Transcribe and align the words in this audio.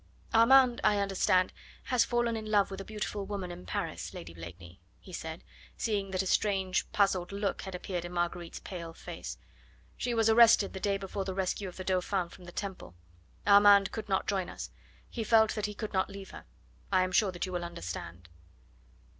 "Armand, 0.33 0.81
I 0.83 0.97
understand, 0.97 1.53
has 1.83 2.03
fallen 2.05 2.35
in 2.35 2.49
love 2.49 2.71
with 2.71 2.81
a 2.81 2.83
beautiful 2.83 3.23
woman 3.27 3.51
in 3.51 3.67
Paris, 3.67 4.15
Lady 4.15 4.33
Blakeney," 4.33 4.81
he 4.99 5.13
said, 5.13 5.43
seeing 5.77 6.09
that 6.09 6.23
a 6.23 6.25
strange, 6.25 6.91
puzzled 6.91 7.31
look 7.31 7.61
had 7.61 7.75
appeared 7.75 8.03
in 8.03 8.11
Marguerite's 8.11 8.59
pale 8.61 8.93
face. 8.95 9.37
"She 9.97 10.15
was 10.15 10.27
arrested 10.27 10.73
the 10.73 10.79
day 10.79 10.97
before 10.97 11.23
the 11.23 11.35
rescue 11.35 11.67
of 11.67 11.77
the 11.77 11.83
Dauphin 11.83 12.29
from 12.29 12.45
the 12.45 12.51
Temple. 12.51 12.95
Armand 13.45 13.91
could 13.91 14.09
not 14.09 14.25
join 14.25 14.49
us. 14.49 14.71
He 15.07 15.23
felt 15.23 15.53
that 15.53 15.67
he 15.67 15.75
could 15.75 15.93
not 15.93 16.09
leave 16.09 16.31
her. 16.31 16.45
I 16.91 17.03
am 17.03 17.11
sure 17.11 17.31
that 17.31 17.45
you 17.45 17.51
will 17.51 17.63
understand." 17.63 18.27